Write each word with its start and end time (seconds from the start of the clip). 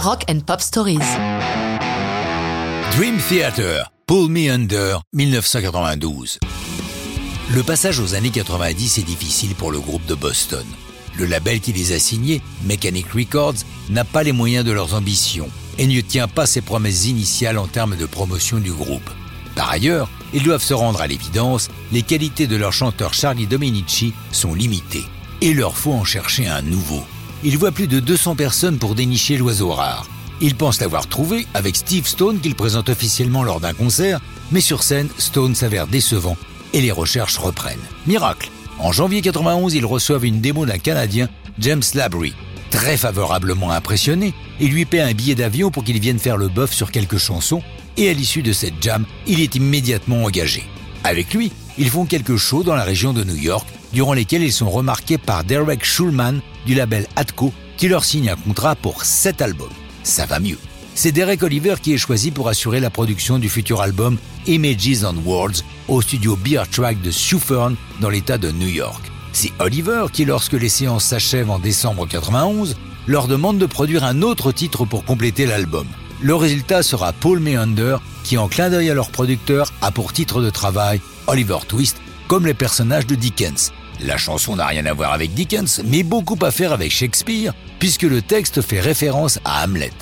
Rock 0.00 0.26
and 0.30 0.46
Pop 0.46 0.60
Stories. 0.60 0.98
Dream 2.92 3.18
Theater, 3.18 3.90
Pull 4.06 4.28
Me 4.28 4.48
Under, 4.48 5.02
1992. 5.12 6.38
Le 7.52 7.62
passage 7.64 7.98
aux 7.98 8.14
années 8.14 8.30
90 8.30 8.98
est 8.98 9.02
difficile 9.02 9.56
pour 9.56 9.72
le 9.72 9.80
groupe 9.80 10.06
de 10.06 10.14
Boston. 10.14 10.64
Le 11.16 11.26
label 11.26 11.58
qui 11.58 11.72
les 11.72 11.90
a 11.90 11.98
signés, 11.98 12.40
Mechanic 12.62 13.08
Records, 13.08 13.56
n'a 13.90 14.04
pas 14.04 14.22
les 14.22 14.30
moyens 14.30 14.64
de 14.64 14.70
leurs 14.70 14.94
ambitions 14.94 15.50
et 15.78 15.88
ne 15.88 16.00
tient 16.00 16.28
pas 16.28 16.46
ses 16.46 16.60
promesses 16.60 17.06
initiales 17.06 17.58
en 17.58 17.66
termes 17.66 17.96
de 17.96 18.06
promotion 18.06 18.58
du 18.58 18.72
groupe. 18.72 19.10
Par 19.56 19.68
ailleurs, 19.68 20.08
ils 20.32 20.44
doivent 20.44 20.62
se 20.62 20.74
rendre 20.74 21.00
à 21.00 21.08
l'évidence, 21.08 21.70
les 21.90 22.02
qualités 22.02 22.46
de 22.46 22.56
leur 22.56 22.72
chanteur 22.72 23.14
Charlie 23.14 23.48
Dominici 23.48 24.14
sont 24.30 24.54
limitées. 24.54 25.06
Et 25.40 25.54
leur 25.54 25.76
faut 25.76 25.92
en 25.92 26.04
chercher 26.04 26.46
un 26.46 26.62
nouveau. 26.62 27.02
Ils 27.44 27.56
voient 27.56 27.72
plus 27.72 27.86
de 27.86 28.00
200 28.00 28.34
personnes 28.34 28.78
pour 28.78 28.96
dénicher 28.96 29.36
l'oiseau 29.36 29.70
rare. 29.70 30.08
Ils 30.40 30.56
pensent 30.56 30.80
l'avoir 30.80 31.06
trouvé 31.06 31.46
avec 31.54 31.76
Steve 31.76 32.06
Stone 32.06 32.40
qu'ils 32.40 32.56
présentent 32.56 32.88
officiellement 32.88 33.44
lors 33.44 33.60
d'un 33.60 33.74
concert, 33.74 34.20
mais 34.50 34.60
sur 34.60 34.82
scène, 34.82 35.08
Stone 35.18 35.54
s'avère 35.54 35.86
décevant 35.86 36.36
et 36.72 36.80
les 36.80 36.90
recherches 36.90 37.38
reprennent. 37.38 37.78
Miracle 38.06 38.50
En 38.78 38.92
janvier 38.92 39.20
91, 39.20 39.74
ils 39.74 39.86
reçoivent 39.86 40.24
une 40.24 40.40
démo 40.40 40.66
d'un 40.66 40.78
Canadien, 40.78 41.28
James 41.58 41.82
Labry. 41.94 42.34
Très 42.70 42.96
favorablement 42.96 43.70
impressionné, 43.70 44.34
il 44.60 44.72
lui 44.72 44.84
paie 44.84 45.00
un 45.00 45.14
billet 45.14 45.34
d'avion 45.34 45.70
pour 45.70 45.84
qu'il 45.84 45.98
vienne 46.00 46.18
faire 46.18 46.36
le 46.36 46.48
bœuf 46.48 46.72
sur 46.74 46.90
quelques 46.90 47.18
chansons, 47.18 47.62
et 47.96 48.10
à 48.10 48.12
l'issue 48.12 48.42
de 48.42 48.52
cette 48.52 48.82
jam, 48.82 49.04
il 49.26 49.40
est 49.40 49.54
immédiatement 49.54 50.24
engagé. 50.24 50.64
Avec 51.08 51.32
lui, 51.32 51.50
ils 51.78 51.88
font 51.88 52.04
quelques 52.04 52.36
shows 52.36 52.64
dans 52.64 52.76
la 52.76 52.84
région 52.84 53.14
de 53.14 53.24
New 53.24 53.34
York, 53.34 53.66
durant 53.94 54.12
lesquels 54.12 54.42
ils 54.42 54.52
sont 54.52 54.68
remarqués 54.68 55.16
par 55.16 55.42
Derek 55.42 55.82
Schulman 55.82 56.42
du 56.66 56.74
label 56.74 57.06
Atco, 57.16 57.50
qui 57.78 57.88
leur 57.88 58.04
signe 58.04 58.28
un 58.28 58.36
contrat 58.36 58.76
pour 58.76 59.02
7 59.04 59.40
albums. 59.40 59.70
Ça 60.02 60.26
va 60.26 60.38
mieux. 60.38 60.58
C'est 60.94 61.10
Derek 61.10 61.42
Oliver 61.42 61.76
qui 61.82 61.94
est 61.94 61.98
choisi 61.98 62.30
pour 62.30 62.50
assurer 62.50 62.78
la 62.78 62.90
production 62.90 63.38
du 63.38 63.48
futur 63.48 63.80
album 63.80 64.18
Images 64.46 65.02
on 65.02 65.16
Words 65.26 65.62
au 65.88 66.02
studio 66.02 66.36
Beer 66.36 66.64
Track 66.70 67.00
de 67.00 67.10
Suffern 67.10 67.74
dans 68.02 68.10
l'état 68.10 68.36
de 68.36 68.50
New 68.50 68.68
York. 68.68 69.10
C'est 69.32 69.52
Oliver 69.60 70.04
qui, 70.12 70.26
lorsque 70.26 70.52
les 70.52 70.68
séances 70.68 71.06
s'achèvent 71.06 71.50
en 71.50 71.58
décembre 71.58 72.06
91, 72.06 72.76
leur 73.06 73.28
demande 73.28 73.56
de 73.56 73.64
produire 73.64 74.04
un 74.04 74.20
autre 74.20 74.52
titre 74.52 74.84
pour 74.84 75.06
compléter 75.06 75.46
l'album. 75.46 75.86
Le 76.20 76.34
résultat 76.34 76.82
sera 76.82 77.12
Paul 77.12 77.38
Meander, 77.38 77.98
qui 78.24 78.38
en 78.38 78.48
clin 78.48 78.70
d'œil 78.70 78.90
à 78.90 78.94
leur 78.94 79.10
producteur 79.10 79.72
a 79.80 79.92
pour 79.92 80.12
titre 80.12 80.42
de 80.42 80.50
travail 80.50 81.00
Oliver 81.28 81.58
Twist, 81.66 81.96
comme 82.26 82.44
les 82.44 82.54
personnages 82.54 83.06
de 83.06 83.14
Dickens. 83.14 83.72
La 84.00 84.16
chanson 84.16 84.56
n'a 84.56 84.66
rien 84.66 84.84
à 84.86 84.92
voir 84.92 85.12
avec 85.12 85.32
Dickens, 85.32 85.80
mais 85.84 86.02
beaucoup 86.02 86.38
à 86.42 86.50
faire 86.50 86.72
avec 86.72 86.90
Shakespeare, 86.90 87.54
puisque 87.78 88.02
le 88.02 88.20
texte 88.20 88.62
fait 88.62 88.80
référence 88.80 89.38
à 89.44 89.64
Hamlet. 89.64 89.92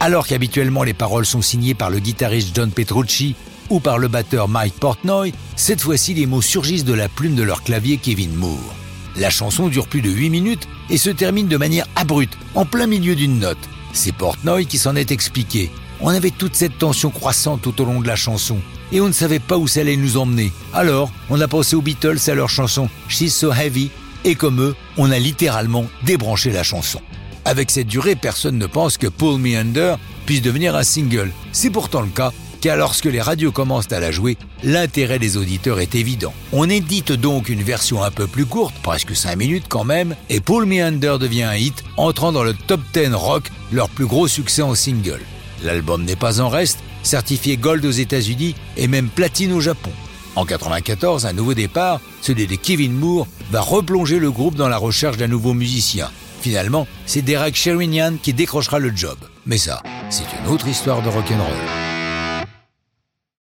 Alors 0.00 0.26
qu'habituellement 0.26 0.82
les 0.82 0.92
paroles 0.92 1.24
sont 1.24 1.40
signées 1.40 1.74
par 1.74 1.88
le 1.88 1.98
guitariste 1.98 2.54
John 2.54 2.70
Petrucci 2.70 3.34
ou 3.70 3.80
par 3.80 3.96
le 3.96 4.08
batteur 4.08 4.48
Mike 4.48 4.74
Portnoy, 4.74 5.32
cette 5.56 5.80
fois-ci 5.80 6.12
les 6.12 6.26
mots 6.26 6.42
surgissent 6.42 6.84
de 6.84 6.92
la 6.92 7.08
plume 7.08 7.36
de 7.36 7.42
leur 7.42 7.62
clavier 7.62 7.96
Kevin 7.96 8.34
Moore. 8.34 8.74
La 9.16 9.30
chanson 9.30 9.68
dure 9.68 9.86
plus 9.86 10.02
de 10.02 10.10
8 10.10 10.28
minutes 10.28 10.68
et 10.90 10.98
se 10.98 11.08
termine 11.08 11.48
de 11.48 11.56
manière 11.56 11.86
abrupte, 11.96 12.36
en 12.54 12.66
plein 12.66 12.86
milieu 12.86 13.14
d'une 13.14 13.38
note. 13.38 13.56
C'est 13.94 14.12
Portnoy 14.12 14.66
qui 14.66 14.76
s'en 14.76 14.96
est 14.96 15.12
expliqué. 15.12 15.70
On 16.00 16.08
avait 16.08 16.30
toute 16.30 16.56
cette 16.56 16.76
tension 16.76 17.10
croissante 17.10 17.62
tout 17.62 17.80
au 17.80 17.84
long 17.84 18.00
de 18.00 18.06
la 18.06 18.16
chanson 18.16 18.58
et 18.92 19.00
on 19.00 19.06
ne 19.06 19.12
savait 19.12 19.38
pas 19.38 19.56
où 19.56 19.66
ça 19.66 19.80
allait 19.80 19.96
nous 19.96 20.18
emmener. 20.18 20.52
Alors, 20.74 21.10
on 21.30 21.40
a 21.40 21.48
pensé 21.48 21.76
aux 21.76 21.80
Beatles 21.80 22.18
à 22.26 22.34
leur 22.34 22.50
chanson 22.50 22.90
She's 23.08 23.34
So 23.34 23.52
Heavy 23.52 23.90
et 24.24 24.34
comme 24.34 24.60
eux, 24.60 24.74
on 24.98 25.10
a 25.10 25.18
littéralement 25.18 25.86
débranché 26.02 26.50
la 26.50 26.62
chanson. 26.62 27.00
Avec 27.44 27.70
cette 27.70 27.86
durée, 27.86 28.16
personne 28.16 28.58
ne 28.58 28.66
pense 28.66 28.98
que 28.98 29.06
Pull 29.06 29.38
Me 29.38 29.56
Under 29.56 29.98
puisse 30.26 30.42
devenir 30.42 30.74
un 30.74 30.82
single. 30.82 31.30
C'est 31.52 31.70
pourtant 31.70 32.00
le 32.00 32.08
cas, 32.08 32.32
car 32.64 32.78
lorsque 32.78 33.04
les 33.04 33.20
radios 33.20 33.52
commencent 33.52 33.92
à 33.92 34.00
la 34.00 34.10
jouer, 34.10 34.38
l'intérêt 34.62 35.18
des 35.18 35.36
auditeurs 35.36 35.80
est 35.80 35.94
évident. 35.94 36.32
On 36.50 36.70
édite 36.70 37.12
donc 37.12 37.50
une 37.50 37.62
version 37.62 38.02
un 38.02 38.10
peu 38.10 38.26
plus 38.26 38.46
courte, 38.46 38.74
presque 38.82 39.14
5 39.14 39.36
minutes 39.36 39.66
quand 39.68 39.84
même, 39.84 40.16
et 40.30 40.40
Pull 40.40 40.64
Me 40.64 40.82
Under 40.82 41.18
devient 41.18 41.42
un 41.42 41.56
hit, 41.56 41.84
entrant 41.98 42.32
dans 42.32 42.42
le 42.42 42.54
top 42.54 42.80
10 42.94 43.12
rock, 43.12 43.50
leur 43.70 43.90
plus 43.90 44.06
gros 44.06 44.28
succès 44.28 44.62
en 44.62 44.74
single. 44.74 45.20
L'album 45.62 46.04
n'est 46.04 46.16
pas 46.16 46.40
en 46.40 46.48
reste, 46.48 46.78
certifié 47.02 47.58
gold 47.58 47.84
aux 47.84 47.90
États-Unis 47.90 48.54
et 48.78 48.88
même 48.88 49.08
platine 49.08 49.52
au 49.52 49.60
Japon. 49.60 49.90
En 50.34 50.46
94, 50.46 51.26
un 51.26 51.34
nouveau 51.34 51.52
départ, 51.52 52.00
celui 52.22 52.46
de 52.46 52.54
Kevin 52.54 52.94
Moore, 52.94 53.28
va 53.50 53.60
replonger 53.60 54.18
le 54.18 54.30
groupe 54.30 54.54
dans 54.54 54.70
la 54.70 54.78
recherche 54.78 55.18
d'un 55.18 55.28
nouveau 55.28 55.52
musicien. 55.52 56.10
Finalement, 56.40 56.88
c'est 57.04 57.20
Derek 57.20 57.56
Sherinian 57.56 58.14
qui 58.22 58.32
décrochera 58.32 58.78
le 58.78 58.96
job. 58.96 59.18
Mais 59.44 59.58
ça, 59.58 59.82
c'est 60.08 60.24
une 60.40 60.50
autre 60.50 60.66
histoire 60.66 61.02
de 61.02 61.10
rock'n'roll. 61.10 61.93